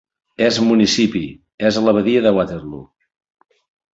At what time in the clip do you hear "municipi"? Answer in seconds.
0.67-1.21